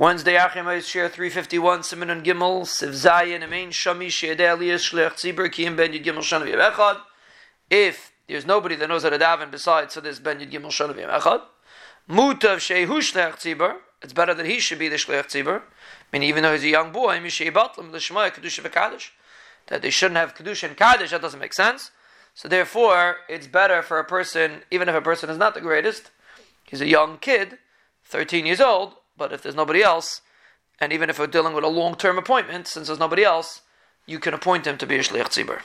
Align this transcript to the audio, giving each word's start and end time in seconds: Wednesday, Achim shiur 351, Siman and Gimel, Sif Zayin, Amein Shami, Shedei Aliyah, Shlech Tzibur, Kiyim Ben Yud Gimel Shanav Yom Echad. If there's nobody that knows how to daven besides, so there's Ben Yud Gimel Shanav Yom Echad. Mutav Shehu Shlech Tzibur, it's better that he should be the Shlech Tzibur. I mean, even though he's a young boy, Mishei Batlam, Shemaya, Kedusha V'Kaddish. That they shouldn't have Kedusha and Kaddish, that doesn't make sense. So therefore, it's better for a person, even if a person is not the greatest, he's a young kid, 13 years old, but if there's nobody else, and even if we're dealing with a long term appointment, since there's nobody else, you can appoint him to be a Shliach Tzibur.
Wednesday, 0.00 0.36
Achim 0.36 0.64
shiur 0.66 1.10
351, 1.10 1.80
Siman 1.80 2.12
and 2.12 2.24
Gimel, 2.24 2.64
Sif 2.64 2.90
Zayin, 2.90 3.42
Amein 3.42 3.70
Shami, 3.70 4.06
Shedei 4.06 4.56
Aliyah, 4.56 4.76
Shlech 4.76 5.14
Tzibur, 5.14 5.48
Kiyim 5.48 5.76
Ben 5.76 5.92
Yud 5.92 6.04
Gimel 6.04 6.18
Shanav 6.18 6.48
Yom 6.48 6.60
Echad. 6.60 7.00
If 7.68 8.12
there's 8.28 8.46
nobody 8.46 8.76
that 8.76 8.88
knows 8.88 9.02
how 9.02 9.10
to 9.10 9.18
daven 9.18 9.50
besides, 9.50 9.94
so 9.94 10.00
there's 10.00 10.20
Ben 10.20 10.38
Yud 10.38 10.52
Gimel 10.52 10.66
Shanav 10.66 11.00
Yom 11.00 11.10
Echad. 11.10 11.42
Mutav 12.08 12.58
Shehu 12.58 12.86
Shlech 12.86 13.40
Tzibur, 13.40 13.78
it's 14.00 14.12
better 14.12 14.34
that 14.34 14.46
he 14.46 14.60
should 14.60 14.78
be 14.78 14.86
the 14.86 14.94
Shlech 14.94 15.32
Tzibur. 15.32 15.62
I 15.62 15.62
mean, 16.12 16.22
even 16.22 16.44
though 16.44 16.52
he's 16.52 16.62
a 16.62 16.68
young 16.68 16.92
boy, 16.92 17.18
Mishei 17.18 17.52
Batlam, 17.52 17.90
Shemaya, 17.90 18.30
Kedusha 18.30 18.60
V'Kaddish. 18.70 19.10
That 19.66 19.82
they 19.82 19.90
shouldn't 19.90 20.18
have 20.18 20.36
Kedusha 20.36 20.68
and 20.68 20.76
Kaddish, 20.76 21.10
that 21.10 21.22
doesn't 21.22 21.40
make 21.40 21.54
sense. 21.54 21.90
So 22.34 22.46
therefore, 22.46 23.16
it's 23.28 23.48
better 23.48 23.82
for 23.82 23.98
a 23.98 24.04
person, 24.04 24.62
even 24.70 24.88
if 24.88 24.94
a 24.94 25.02
person 25.02 25.28
is 25.28 25.38
not 25.38 25.54
the 25.54 25.60
greatest, 25.60 26.12
he's 26.62 26.80
a 26.80 26.86
young 26.86 27.18
kid, 27.18 27.58
13 28.04 28.46
years 28.46 28.60
old, 28.60 28.94
but 29.18 29.32
if 29.32 29.42
there's 29.42 29.54
nobody 29.54 29.82
else, 29.82 30.22
and 30.80 30.92
even 30.92 31.10
if 31.10 31.18
we're 31.18 31.26
dealing 31.26 31.54
with 31.54 31.64
a 31.64 31.68
long 31.68 31.96
term 31.96 32.16
appointment, 32.16 32.68
since 32.68 32.86
there's 32.86 32.98
nobody 32.98 33.24
else, 33.24 33.62
you 34.06 34.18
can 34.18 34.32
appoint 34.32 34.66
him 34.66 34.78
to 34.78 34.86
be 34.86 34.96
a 34.96 35.00
Shliach 35.00 35.28
Tzibur. 35.28 35.60